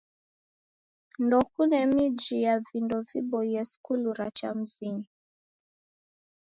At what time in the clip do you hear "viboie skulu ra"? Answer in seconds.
3.09-4.27